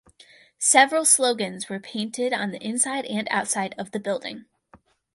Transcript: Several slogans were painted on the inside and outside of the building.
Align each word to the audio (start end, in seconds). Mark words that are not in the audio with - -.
Several 0.57 1.05
slogans 1.05 1.69
were 1.69 1.79
painted 1.79 2.33
on 2.33 2.49
the 2.49 2.57
inside 2.57 3.05
and 3.05 3.27
outside 3.29 3.75
of 3.77 3.91
the 3.91 3.99
building. 3.99 4.45